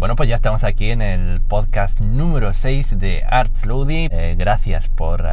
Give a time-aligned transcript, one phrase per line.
[0.00, 4.08] Bueno, pues ya estamos aquí en el podcast número 6 de Art Slowly.
[4.10, 5.28] Eh, gracias por eh,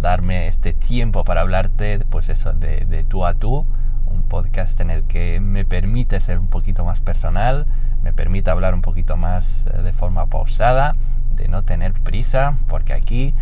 [0.00, 3.64] darme este tiempo para hablarte, pues eso, de, tú a tú.
[4.06, 7.64] Un podcast en el que me permite ser un poquito más personal,
[8.02, 10.96] me permite hablar un poquito más eh, de forma pausada,
[11.36, 13.34] de no tener prisa, porque aquí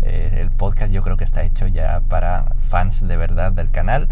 [0.00, 4.08] el podcast yo creo que está hecho ya para fans de verdad del canal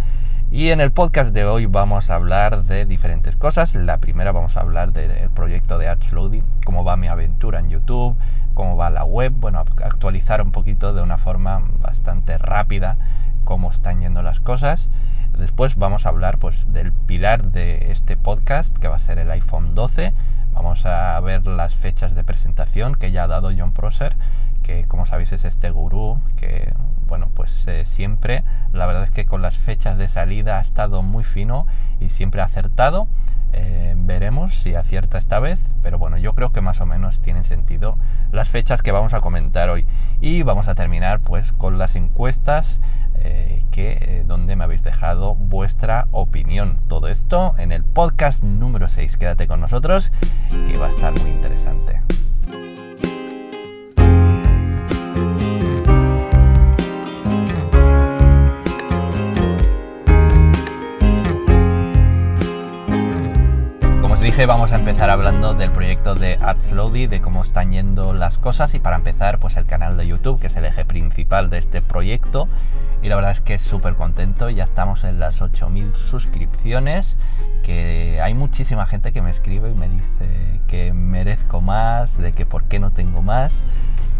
[0.55, 3.75] y en el podcast de hoy vamos a hablar de diferentes cosas.
[3.75, 8.17] La primera vamos a hablar del proyecto de ArtSloady, cómo va mi aventura en YouTube,
[8.55, 12.99] cómo va la web, bueno, actualizar un poquito de una forma bastante rápida
[13.43, 14.91] cómo están yendo las cosas.
[15.37, 19.33] Después vamos a hablar pues del pilar de este podcast, que va a ser el
[19.33, 20.13] iPhone 12.
[20.53, 24.15] Vamos a ver las fechas de presentación que ya ha dado John Prosser,
[24.63, 26.73] que como sabéis es este gurú que
[27.07, 31.03] bueno, pues eh, siempre, la verdad es que con las fechas de salida ha estado
[31.03, 31.67] muy fino
[32.01, 33.09] y siempre ha acertado.
[33.53, 37.45] Eh, veremos si acierta esta vez, pero bueno, yo creo que más o menos tienen
[37.45, 37.97] sentido
[38.33, 39.87] las fechas que vamos a comentar hoy.
[40.21, 42.81] Y vamos a terminar pues con las encuestas
[43.17, 46.79] eh, que donde me habéis dejado vuestra opinión.
[46.89, 49.17] Todo esto en el podcast número 6.
[49.17, 50.13] Quédate con nosotros
[50.67, 52.03] que va a estar muy interesante.
[64.43, 68.81] Vamos a empezar hablando del proyecto de AdSlowdy, de cómo están yendo las cosas y
[68.81, 72.49] para empezar, pues el canal de YouTube, que es el eje principal de este proyecto.
[73.01, 77.17] Y la verdad es que es súper contento, ya estamos en las 8000 suscripciones,
[77.63, 82.45] que hay muchísima gente que me escribe y me dice que merezco más, de que
[82.45, 83.63] por qué no tengo más.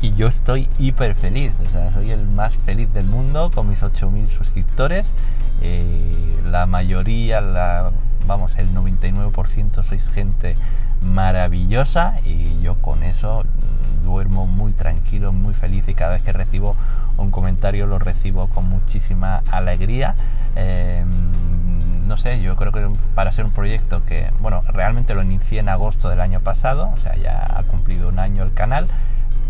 [0.01, 3.83] Y yo estoy hiper feliz, o sea, soy el más feliz del mundo con mis
[3.83, 5.13] 8000 suscriptores.
[5.61, 7.91] Eh, la mayoría, la
[8.27, 10.57] vamos, el 99% sois gente
[11.01, 16.33] maravillosa y yo con eso mm, duermo muy tranquilo, muy feliz y cada vez que
[16.33, 16.77] recibo
[17.17, 20.15] un comentario lo recibo con muchísima alegría.
[20.57, 21.07] Em,
[22.07, 25.69] no sé, yo creo que para ser un proyecto que, bueno, realmente lo inicié en
[25.69, 28.89] agosto del año pasado, o sea, ya ha cumplido un año el canal,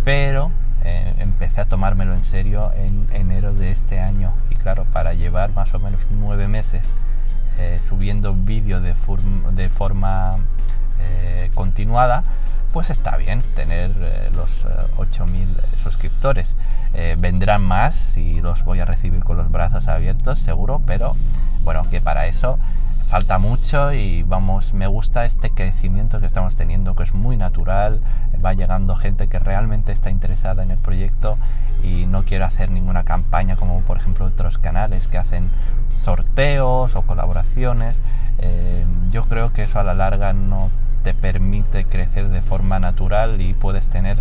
[0.04, 0.50] pero
[0.84, 5.52] eh, empecé a tomármelo en serio en enero de este año y claro, para llevar
[5.52, 6.82] más o menos nueve meses
[7.74, 8.94] eh, subiendo vídeos de,
[9.52, 10.38] de, forma
[11.00, 12.22] eh, continuada,
[12.72, 16.56] pues está bien tener eh, los 8000 suscriptores.
[17.18, 21.16] vendrán más y los voy a recibir con los brazos abiertos, seguro, pero
[21.64, 22.58] bueno, que para eso
[23.06, 28.00] falta mucho y vamos, me gusta este crecimiento que estamos teniendo, que es muy natural,
[28.44, 31.38] va llegando gente que realmente está interesada en el proyecto
[31.82, 35.50] y no quiero hacer ninguna campaña como por ejemplo otros canales que hacen
[35.94, 38.00] sorteos o colaboraciones.
[38.38, 40.70] Eh, yo creo que eso a la larga no
[41.02, 44.18] te permite crecer de forma natural y puedes tener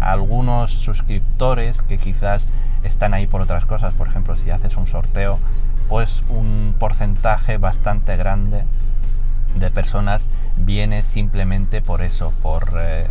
[0.00, 2.50] algunos suscriptores que quizás
[2.84, 3.94] están ahí por otras cosas.
[3.94, 5.38] Por ejemplo, si haces un sorteo,
[5.88, 8.64] pues un porcentaje bastante grande
[9.54, 13.06] de personas viene simplemente por eso, por eh,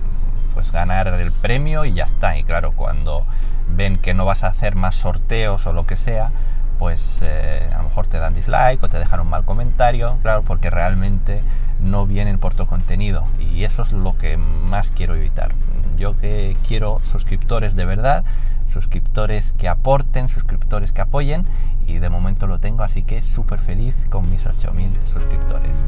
[0.54, 2.38] pues ganar el premio y ya está.
[2.38, 3.26] Y claro, cuando
[3.70, 6.32] ven que no vas a hacer más sorteos o lo que sea,
[6.78, 10.44] pues eh, a lo mejor te dan dislike o te dejan un mal comentario, claro,
[10.44, 11.42] porque realmente
[11.80, 15.54] no vienen por tu contenido y eso es lo que más quiero evitar.
[15.98, 18.24] Yo que quiero suscriptores de verdad,
[18.66, 21.46] suscriptores que aporten, suscriptores que apoyen
[21.88, 25.84] y de momento lo tengo, así que súper feliz con mis 8000 suscriptores.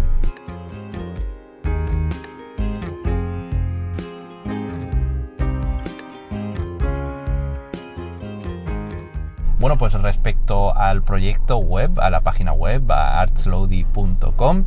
[9.60, 14.66] Bueno, pues respecto al proyecto web, a la página web, a artslowdy.com,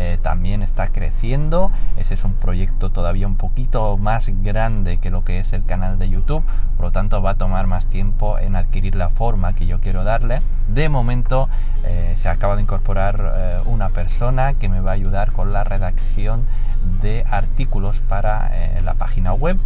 [0.00, 1.72] eh, también está creciendo.
[1.96, 5.98] Ese es un proyecto todavía un poquito más grande que lo que es el canal
[5.98, 6.44] de YouTube,
[6.76, 10.04] por lo tanto va a tomar más tiempo en adquirir la forma que yo quiero
[10.04, 10.40] darle.
[10.68, 11.48] De momento
[11.84, 15.64] eh, se acaba de incorporar eh, una persona que me va a ayudar con la
[15.64, 16.44] redacción
[17.00, 19.58] de artículos para eh, la página web.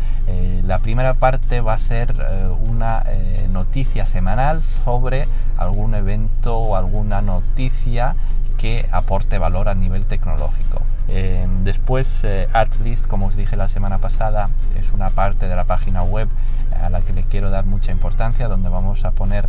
[0.65, 2.15] La primera parte va a ser
[2.61, 3.05] una
[3.51, 8.17] noticia semanal sobre algún evento o alguna noticia
[8.63, 10.83] que aporte valor a nivel tecnológico.
[11.65, 16.29] después, ArtList, como os dije la semana pasada, es una parte de la página web
[16.81, 19.49] a la que le quiero dar mucha importancia, donde vamos a poner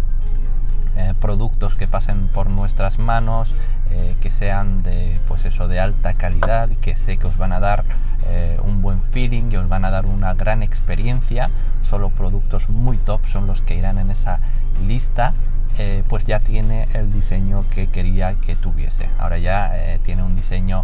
[1.21, 3.54] productos que pasen por nuestras manos,
[3.92, 7.59] eh, que sean de, pues eso, de alta calidad, que sé que os van a
[7.59, 7.83] dar
[8.25, 11.51] eh, un buen feeling y os van a dar una gran experiencia.
[11.83, 14.39] Solo productos muy top son los que irán en esa
[14.88, 15.33] lista.
[15.77, 19.09] Eh, pues ya tiene el diseño que quería que tuviese.
[19.17, 20.83] Ahora ya eh, tiene un diseño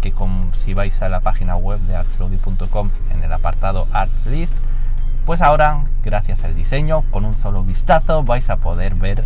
[0.00, 0.12] que
[0.52, 4.54] si vais a la página web de artslody.com en el apartado Arts List,
[5.26, 9.24] pues ahora gracias al diseño con un solo vistazo vais a poder ver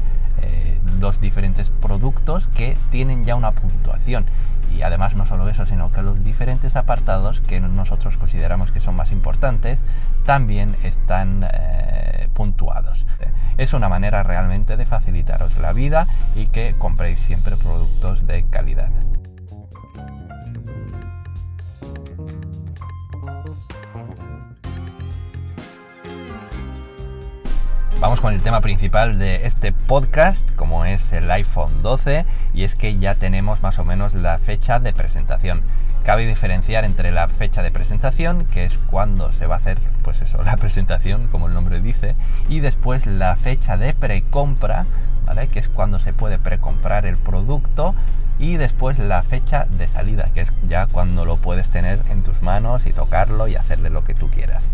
[1.00, 4.26] los diferentes productos que tienen ya una puntuación
[4.74, 8.96] y además no solo eso, sino que los diferentes apartados que nosotros consideramos que son
[8.96, 9.80] más importantes
[10.24, 13.06] también están eh, puntuados.
[13.56, 16.06] Es una manera realmente de facilitaros la vida
[16.36, 18.90] y que compréis siempre productos de calidad.
[28.00, 32.76] Vamos con el tema principal de este podcast, como es el iPhone 12, y es
[32.76, 35.62] que ya tenemos más o menos la fecha de presentación.
[36.04, 40.20] Cabe diferenciar entre la fecha de presentación, que es cuando se va a hacer, pues
[40.20, 42.14] eso, la presentación, como el nombre dice,
[42.48, 44.86] y después la fecha de precompra,
[45.26, 45.48] ¿vale?
[45.48, 47.96] Que es cuando se puede precomprar el producto,
[48.38, 52.42] y después la fecha de salida, que es ya cuando lo puedes tener en tus
[52.42, 54.68] manos y tocarlo y hacerle lo que tú quieras.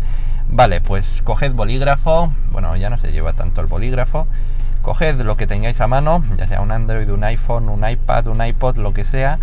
[0.49, 4.27] Vale, pues coged bolígrafo, bueno, ya no se lleva tanto el bolígrafo,
[4.81, 8.45] coged lo que tengáis a mano, ya sea un Android, un iPhone, un iPad, un
[8.45, 9.39] iPod, lo que sea,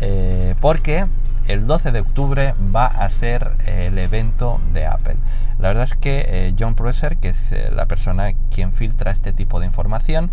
[0.00, 1.06] eh, porque
[1.48, 5.16] el 12 de octubre va a ser el evento de Apple.
[5.58, 9.32] La verdad es que eh, John Prosser, que es eh, la persona quien filtra este
[9.32, 10.30] tipo de información,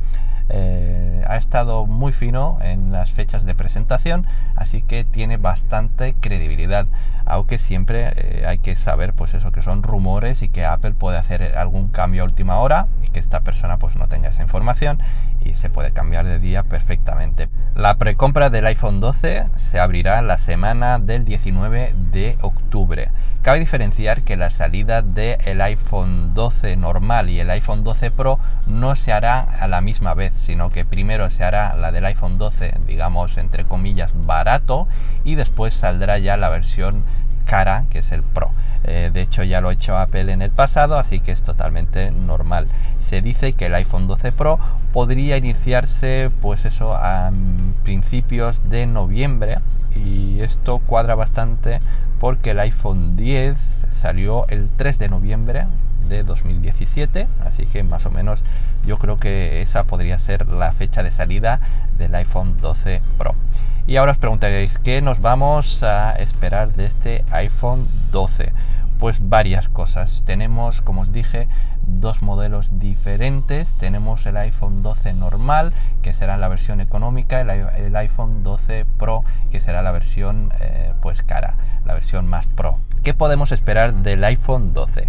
[0.54, 6.88] eh, ha estado muy fino en las fechas de presentación, así que tiene bastante credibilidad.
[7.26, 11.18] Aunque siempre eh, hay que saber, pues eso, que son rumores y que Apple puede
[11.18, 15.00] hacer algún cambio a última hora y que esta persona pues no tenga esa información
[15.44, 17.50] y se puede cambiar de día perfectamente.
[17.76, 23.10] La precompra del iPhone 12 se abrirá la semana del 19 de octubre.
[23.42, 28.96] Cabe diferenciar que la salida del iPhone 12 normal y el iPhone 12 Pro no
[28.96, 32.76] se hará a la misma vez, sino que primero se hará la del iPhone 12,
[32.86, 34.88] digamos, entre comillas, barato,
[35.24, 37.04] y después saldrá ya la versión
[37.46, 38.52] cara, que es el Pro.
[38.84, 42.12] Eh, de hecho, ya lo ha hecho Apple en el pasado, así que es totalmente
[42.12, 42.68] normal.
[43.00, 44.60] Se dice que el iPhone 12 Pro
[44.92, 47.32] podría iniciarse, pues eso, a
[47.84, 49.60] principios de noviembre,
[49.96, 51.82] y esto cuadra bastante
[52.20, 53.58] porque el iPhone 10
[53.90, 55.66] salió el 3 de noviembre
[56.08, 58.44] de 2017, así que más o menos
[58.86, 61.60] yo creo que esa podría ser la fecha de salida
[61.98, 63.36] del iPhone 12 Pro.
[63.88, 68.54] Y ahora os preguntaréis, ¿qué nos vamos a esperar de este iPhone 12?
[69.00, 70.24] Pues varias cosas.
[70.24, 71.48] Tenemos, como os dije,
[71.88, 73.74] dos modelos diferentes.
[73.76, 79.60] Tenemos el iPhone 12 normal, que será la versión económica, el, iPhone 12 Pro, que
[79.60, 81.56] será la versión eh, pues cara,
[81.86, 82.80] la versión más Pro.
[83.04, 85.08] ¿Qué podemos esperar del iPhone 12?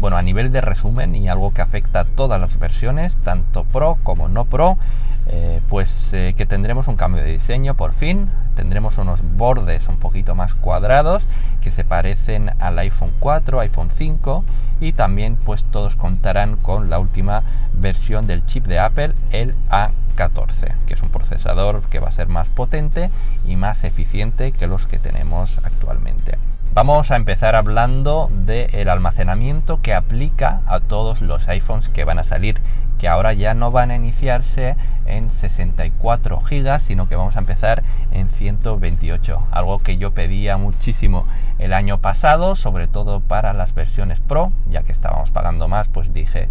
[0.00, 3.98] Bueno, a nivel de resumen y algo que afecta a todas las versiones, tanto Pro
[4.02, 4.78] como no Pro,
[5.26, 9.98] eh, pues eh, que tendremos un cambio de diseño por fin, tendremos unos bordes un
[9.98, 11.26] poquito más cuadrados
[11.60, 14.42] que se parecen al iPhone 4, iPhone 5
[14.80, 17.42] y también pues todos contarán con la última
[17.74, 22.28] versión del chip de Apple, el A14, que es un procesador que va a ser
[22.28, 23.10] más potente
[23.44, 26.38] y más eficiente que los que tenemos actualmente.
[26.72, 32.22] Vamos a empezar hablando del almacenamiento que aplica a todos los iPhones que van a
[32.22, 32.60] salir,
[32.96, 37.82] que ahora ya no van a iniciarse en 64 GB, sino que vamos a empezar
[38.12, 41.26] en 128, algo que yo pedía muchísimo
[41.58, 46.12] el año pasado, sobre todo para las versiones Pro, ya que estábamos pagando más, pues
[46.12, 46.48] dije,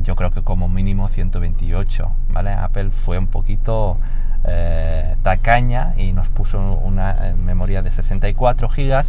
[0.00, 2.50] yo creo que como mínimo 128, ¿vale?
[2.50, 3.98] Apple fue un poquito
[4.46, 9.04] eh, tacaña y nos puso una eh, memoria de 64 GB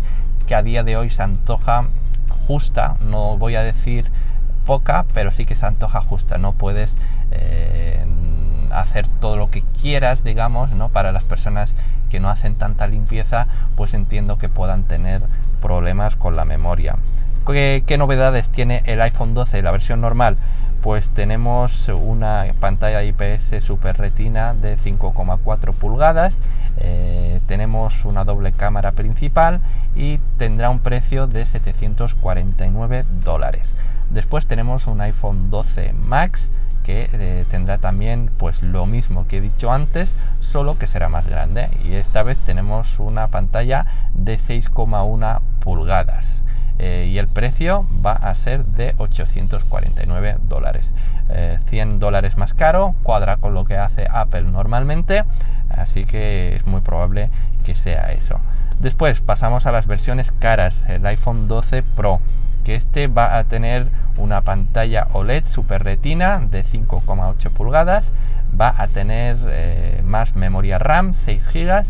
[0.45, 1.87] que a día de hoy se antoja
[2.47, 4.11] justa, no voy a decir
[4.65, 6.97] poca, pero sí que se antoja justa, no puedes
[7.31, 8.03] eh,
[8.71, 10.89] hacer todo lo que quieras, digamos, ¿no?
[10.89, 11.75] Para las personas
[12.09, 15.21] que no hacen tanta limpieza, pues entiendo que puedan tener
[15.61, 16.97] problemas con la memoria.
[17.45, 20.37] ¿Qué, qué novedades tiene el iPhone 12, la versión normal?
[20.85, 26.37] Pues tenemos una pantalla IPS Super Retina de 5,4 pulgadas,
[26.77, 29.61] eh, tenemos una doble cámara principal
[29.95, 33.73] y tendrá un precio de 749 dólares.
[34.11, 36.51] Después tenemos un iPhone 12 Max
[36.83, 41.25] que eh, tendrá también pues lo mismo que he dicho antes, solo que será más
[41.25, 46.44] grande y esta vez tenemos una pantalla de 6,1 pulgadas.
[46.77, 50.93] Eh, y el precio va a ser de 849 dólares.
[51.65, 55.23] 100 eh, dólares más caro, cuadra con lo que hace Apple normalmente,
[55.69, 57.29] así que es muy probable
[57.63, 58.39] que sea eso.
[58.79, 62.19] Después pasamos a las versiones caras, el iPhone 12 Pro.
[62.63, 68.13] que este va a tener una pantalla OLED Super Retina de 5,8 pulgadas,
[68.59, 71.83] va a tener eh, más memoria RAM, 6 GB,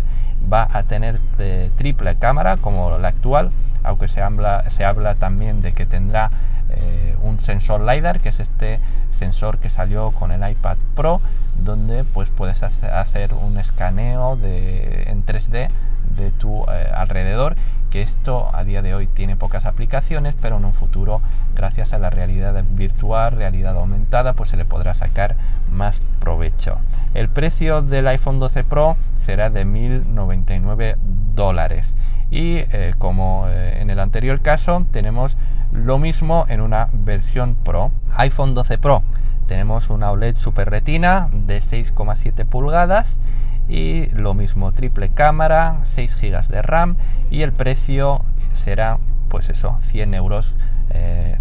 [0.51, 3.51] va a tener de triple cámara como la actual,
[3.83, 6.29] aunque se habla, se habla también de que tendrá
[6.69, 11.21] eh, un sensor LiDAR, que es este sensor que salió con el iPad Pro,
[11.57, 15.69] donde pues puedes hacer un escaneo de, en 3D
[16.15, 17.55] de tu eh, alrededor
[17.89, 21.21] que esto a día de hoy tiene pocas aplicaciones pero en un futuro
[21.55, 25.35] gracias a la realidad virtual realidad aumentada pues se le podrá sacar
[25.69, 26.79] más provecho.
[27.13, 30.97] El precio del iPhone 12 Pro será de 1099
[31.35, 31.95] dólares.
[32.31, 35.37] Y eh, como eh, en el anterior caso tenemos
[35.71, 37.91] lo mismo en una versión Pro.
[38.17, 39.03] iPhone 12 Pro
[39.47, 43.19] tenemos una OLED Super Retina de 6,7 pulgadas
[43.67, 46.97] y lo mismo triple cámara 6 GB de RAM
[47.29, 48.21] y el precio
[48.53, 50.55] será pues eso 100 euros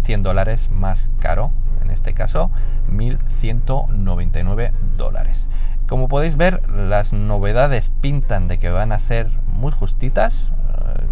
[0.03, 1.51] 100 eh, dólares más caro
[1.81, 2.51] en este caso
[2.89, 5.47] 1199 dólares.
[5.87, 11.05] Como podéis ver las novedades pintan de que van a ser muy justitas eh,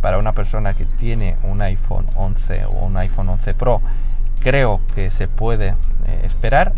[0.00, 3.82] para una persona que tiene un iPhone 11 o un iPhone 11 Pro
[4.40, 5.74] creo que se puede
[6.06, 6.72] eh, esperar.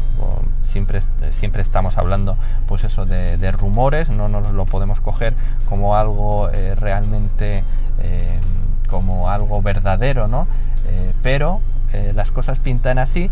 [0.62, 1.00] siempre,
[1.33, 2.37] siempre estamos hablando
[2.67, 5.35] pues eso de, rumores, no nos lo podemos coger
[5.69, 7.64] como algo eh, realmente
[8.00, 8.40] eh,
[8.88, 10.47] como algo verdadero, ¿no?
[11.23, 11.61] pero
[12.14, 13.30] las cosas pintan así.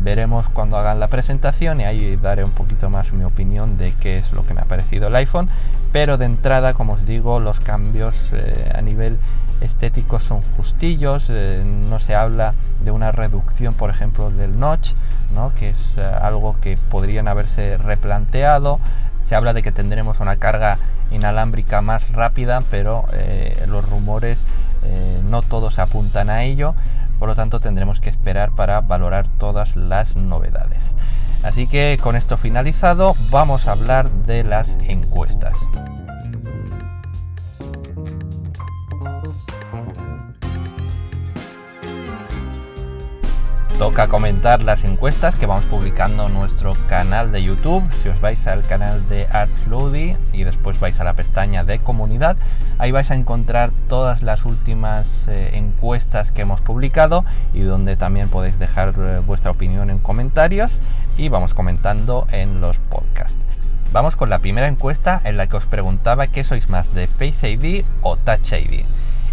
[0.00, 4.18] veremos cuando hagan la presentación y ahí daré un poquito más mi opinión de qué
[4.18, 5.48] es lo que me ha parecido el iPhone.
[5.92, 8.32] Pero de entrada, como os digo, los cambios
[8.74, 9.18] a nivel
[9.60, 14.92] estéticos son justillos, no se habla de una reducción, por ejemplo, del notch,
[15.34, 15.52] ¿no?
[15.54, 18.80] que es eh, algo que podrían haberse replanteado.
[19.24, 20.78] Se habla de que tendremos una carga
[21.10, 24.44] inalámbrica más rápida, pero eh, los rumores
[24.84, 26.74] eh, no todos apuntan a ello.
[27.18, 30.94] Por lo tanto, tendremos que esperar para valorar todas las novedades.
[31.42, 35.54] Así que con esto finalizado, vamos a hablar de las encuestas.
[43.78, 47.84] Toca comentar las encuestas que vamos publicando en nuestro canal de YouTube.
[47.92, 52.36] Si os vais al canal de ArtsLoody y después vais a la pestaña de comunidad,
[52.78, 58.30] ahí vais a encontrar todas las últimas eh, encuestas que hemos publicado y donde también
[58.30, 60.80] podéis dejar eh, vuestra opinión en comentarios
[61.18, 63.44] y vamos comentando en los podcasts.
[63.92, 67.50] Vamos con la primera encuesta en la que os preguntaba qué sois más de Face
[67.50, 68.86] ID o Touch ID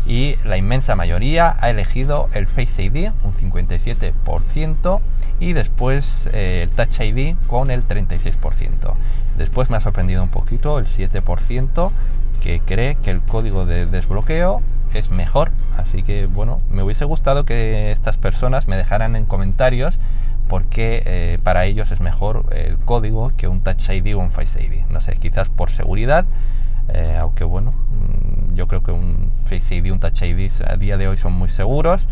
[0.05, 4.99] y la inmensa mayoría ha elegido el Face ID, un 57%,
[5.39, 8.93] y después eh, el Touch ID con el 36%.
[9.37, 11.91] Después me ha sorprendido un poquito el 7%
[12.41, 14.61] que cree que el código de desbloqueo
[14.93, 15.51] es mejor.
[15.75, 19.99] Así que bueno, me hubiese gustado que estas personas me dejaran en comentarios
[20.47, 24.61] porque eh, para ellos es mejor el código que un Touch ID o un Face
[24.61, 24.85] ID.
[24.89, 26.25] No sé, quizás por seguridad,
[26.89, 30.97] eh, aunque bueno, mm, yo creo que un Face ID, un Touch ID a día
[30.97, 32.07] de hoy son muy seguros.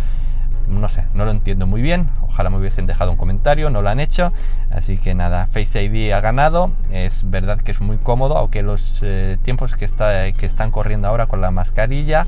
[0.67, 2.09] No sé, no lo entiendo muy bien.
[2.21, 4.31] Ojalá me hubiesen dejado un comentario, no lo han hecho.
[4.69, 6.71] Así que nada, Face ID ha ganado.
[6.91, 11.07] Es verdad que es muy cómodo, aunque los eh, tiempos que, está, que están corriendo
[11.07, 12.25] ahora con la mascarilla,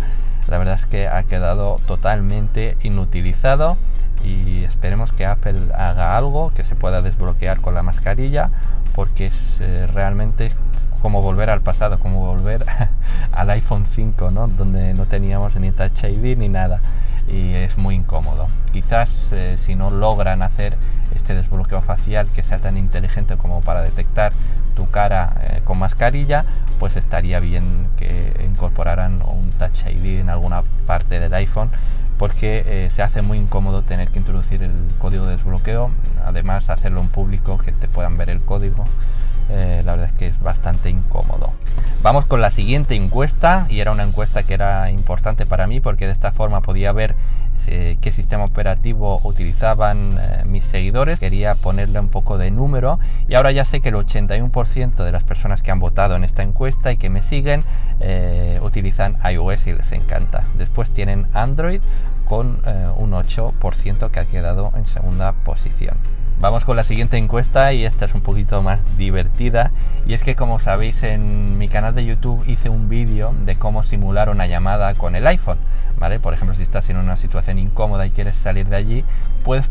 [0.48, 3.78] la verdad es que ha quedado totalmente inutilizado
[4.24, 8.52] y esperemos que Apple haga algo que se pueda desbloquear con la mascarilla
[8.94, 10.52] porque es eh, realmente
[11.04, 12.66] como volver al pasado, como volver
[13.34, 14.48] al iPhone 5, ¿no?
[14.48, 16.80] donde no teníamos ni Touch ID ni nada
[17.28, 18.48] y es muy incómodo.
[18.72, 20.78] Quizás eh, si no logran hacer
[21.14, 24.32] este desbloqueo facial que sea tan inteligente como para detectar
[24.78, 26.46] tu cara eh, con mascarilla,
[26.80, 31.70] pues estaría bien que incorporaran un Touch ID en alguna parte del iPhone
[32.18, 35.92] porque eh, se hace muy incómodo tener que introducir el código de desbloqueo,
[36.26, 38.86] además hacerlo en público, que te puedan ver el código.
[39.50, 41.54] Eh, la verdad es que es bastante incómodo.
[42.02, 46.06] Vamos con la siguiente encuesta y era una encuesta que era importante para mí porque
[46.06, 47.16] de esta forma podía ver
[47.68, 51.20] eh, qué sistema operativo utilizaban eh, mis seguidores.
[51.20, 55.24] Quería ponerle un poco de número y ahora ya sé que el 81% de las
[55.24, 57.64] personas que han votado en esta encuesta y que me siguen
[58.62, 60.44] utilizan iOS y les encanta.
[60.58, 61.82] Después tienen Android
[62.26, 62.62] con
[62.98, 65.96] un 8% que ha quedado en segunda posición.
[66.40, 69.72] Vamos con la siguiente encuesta y esta es un poquito más divertida
[70.06, 73.82] y es que como sabéis en mi canal de YouTube hice un vídeo de cómo
[73.82, 75.58] simular una llamada con el iPhone,
[75.98, 76.20] ¿vale?
[76.20, 79.06] Por ejemplo, si estás en una situación incómoda y quieres salir de allí,
[79.44, 79.70] pues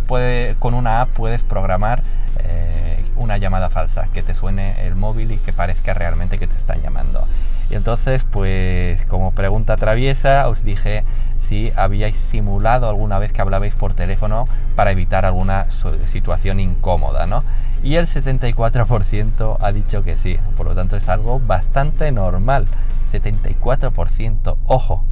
[0.58, 2.02] con una app puedes programar
[2.38, 6.56] eh, una llamada falsa, que te suene el móvil y que parezca realmente que te
[6.56, 7.26] están llamando.
[7.70, 11.04] Y entonces, pues como pregunta traviesa, os dije
[11.42, 15.66] si habíais simulado alguna vez que hablabais por teléfono para evitar alguna
[16.04, 17.42] situación incómoda, ¿no?
[17.82, 22.68] Y el 74% ha dicho que sí, por lo tanto es algo bastante normal.
[23.10, 25.04] 74%, ojo.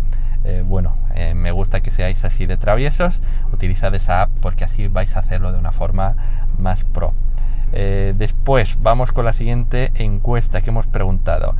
[0.45, 3.21] Eh, bueno, eh, me gusta que seáis así de traviesos,
[3.53, 6.17] utilizad esa app porque así vais a hacerlo de una forma
[6.57, 7.13] más pro.
[7.73, 11.57] Eh, después vamos con la siguiente encuesta que hemos preguntado.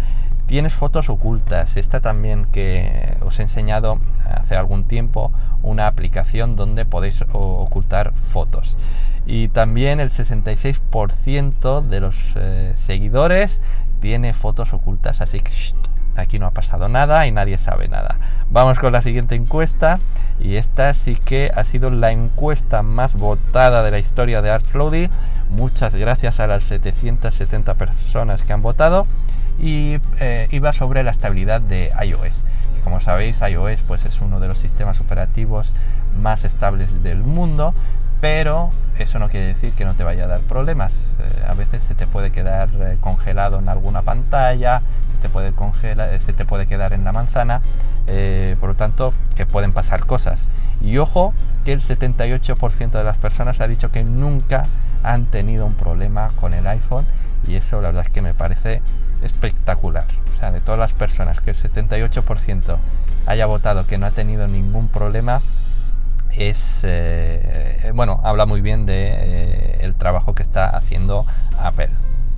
[0.51, 1.77] Tienes fotos ocultas.
[1.77, 5.31] Esta también que os he enseñado hace algún tiempo,
[5.63, 8.77] una aplicación donde podéis ocultar fotos.
[9.27, 13.61] Y también el 66% de los eh, seguidores
[14.01, 15.53] tiene fotos ocultas, así que
[16.17, 18.19] aquí no ha pasado nada y nadie sabe nada.
[18.51, 20.01] Vamos con la siguiente encuesta
[20.41, 25.11] y esta sí que ha sido la encuesta más votada de la historia de ArtFloody.
[25.49, 29.07] Muchas gracias a las 770 personas que han votado
[29.61, 32.43] y eh, iba sobre la estabilidad de iOS.
[32.75, 35.73] Que como sabéis, iOS pues, es uno de los sistemas operativos
[36.19, 37.75] más estables del mundo,
[38.21, 40.95] pero eso no quiere decir que no te vaya a dar problemas.
[41.19, 45.53] Eh, a veces se te puede quedar eh, congelado en alguna pantalla, se te puede,
[46.19, 47.61] se te puede quedar en la manzana,
[48.59, 50.49] por lo tanto que pueden pasar cosas.
[50.81, 54.67] Y ojo que el 78% de las personas ha dicho que nunca
[55.03, 57.07] han tenido un problema con el iPhone
[57.47, 58.83] y eso la verdad es que me parece
[59.23, 60.07] espectacular.
[60.35, 62.79] O sea, de todas las personas que el 78%
[63.27, 65.43] haya votado que no ha tenido ningún problema,
[66.33, 71.27] es eh, bueno, habla muy bien de eh, el trabajo que está haciendo
[71.59, 71.91] Apple.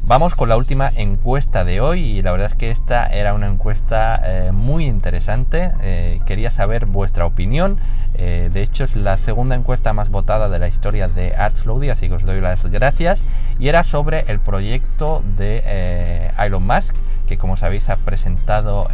[0.04, 3.46] Vamos con la última encuesta de hoy y la verdad es que esta era una
[3.46, 5.70] encuesta eh, muy interesante.
[5.80, 7.78] Eh, quería saber vuestra opinión.
[8.14, 12.08] Eh, de hecho es la segunda encuesta más votada de la historia de ArtSlowdy, así
[12.08, 13.24] que os doy las gracias.
[13.60, 16.96] Y era sobre el proyecto de Elon Musk,
[17.38, 18.88] como sabéis ha presentado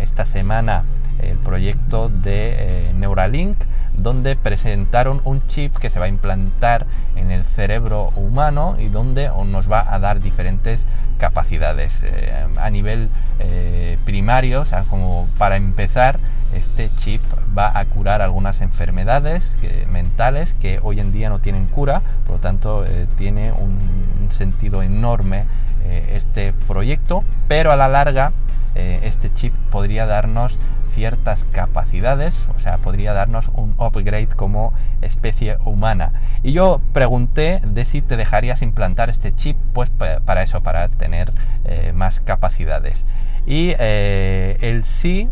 [0.00, 0.84] esta semana
[1.20, 3.56] el proyecto de Neuralink
[3.96, 9.30] donde presentaron un chip que se va a implantar en el cerebro humano y donde
[9.46, 10.86] nos va a dar diferentes
[11.18, 13.08] capacidades eh, a nivel
[13.38, 16.18] eh, primario, o sea, como para empezar,
[16.54, 17.22] este chip
[17.56, 19.56] va a curar algunas enfermedades
[19.88, 24.01] mentales que hoy en día no tienen cura, por lo tanto eh, tiene un,
[24.32, 25.44] sentido enorme
[25.84, 28.32] este proyecto, pero a la larga
[28.74, 30.58] este chip podría darnos
[30.92, 36.12] ciertas capacidades, o sea, podría darnos un upgrade como especie humana.
[36.42, 41.32] Y yo pregunté de si te dejarías implantar este chip, pues para eso, para tener
[41.64, 43.06] eh, más capacidades.
[43.46, 45.28] Y eh, el sí,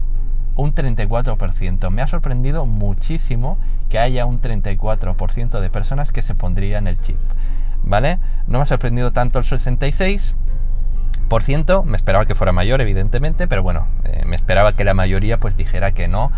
[0.57, 1.91] un 34%.
[1.91, 3.59] Me ha sorprendido muchísimo
[3.89, 7.19] que haya un 34% de personas que se pondrían el chip.
[7.91, 8.21] ¿Vale?
[8.47, 10.37] No me ha sorprendido tanto el 66,
[11.29, 14.95] por ciento, me esperaba que fuera mayor, evidentemente, pero bueno, eh, me esperaba que la
[14.95, 16.31] mayoría pues dijera que no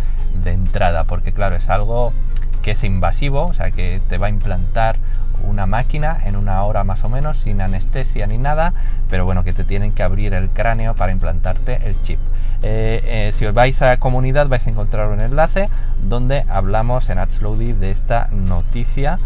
[0.43, 2.15] de entrada, porque claro, es algo
[2.63, 4.97] que es invasivo, o sea, que te va a implantar
[5.45, 8.73] una máquina en una hora más o menos, sin anestesia ni nada,
[9.11, 12.21] pero bueno, que te tienen que abrir el cráneo para implantarte el chip.
[12.63, 15.69] Eh, eh, si os vais a comunidad vais a encontrar un enlace
[16.03, 19.19] donde hablamos en AdSlowdy de esta noticia,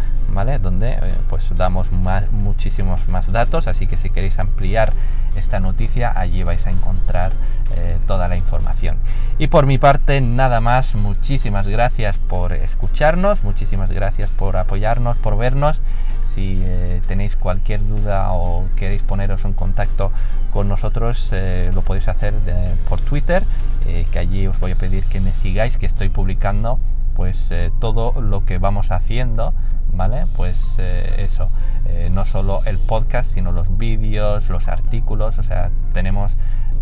[0.61, 0.95] Donde
[1.29, 4.93] pues damos muchísimos más datos, así que si queréis ampliar
[5.35, 7.33] esta noticia, allí vais a encontrar
[7.75, 8.97] eh, toda la información.
[9.39, 15.37] Y por mi parte, nada más, muchísimas gracias por escucharnos, muchísimas gracias por apoyarnos, por
[15.37, 15.81] vernos.
[16.33, 20.11] Si eh, tenéis cualquier duda o queréis poneros en contacto
[20.51, 22.35] con nosotros, eh, lo podéis hacer
[22.87, 23.43] por Twitter,
[24.11, 26.77] que allí os voy a pedir que me sigáis, que estoy publicando
[27.15, 29.55] pues todo lo que vamos haciendo
[29.93, 30.25] ¿vale?
[30.35, 31.49] Pues eh, eso,
[31.85, 36.33] eh, no solo el podcast, sino los vídeos, los artículos, o sea, tenemos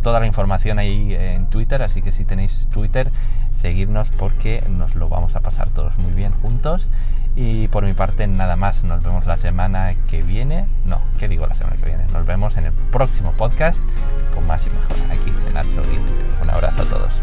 [0.03, 3.11] toda la información ahí en Twitter, así que si tenéis Twitter,
[3.51, 6.89] seguidnos porque nos lo vamos a pasar todos muy bien juntos.
[7.35, 10.67] Y por mi parte, nada más, nos vemos la semana que viene.
[10.85, 12.05] No, ¿qué digo la semana que viene?
[12.13, 13.79] Nos vemos en el próximo podcast
[14.33, 15.83] con más y mejor aquí en Astro
[16.41, 17.13] Un abrazo a todos.